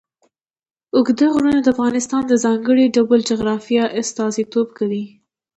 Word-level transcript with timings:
اوږده 0.95 1.27
غرونه 1.33 1.59
د 1.61 1.67
افغانستان 1.75 2.21
د 2.27 2.33
ځانګړي 2.43 2.85
ډول 2.95 3.19
جغرافیه 3.29 3.83
استازیتوب 4.01 4.67
کوي. 4.77 5.05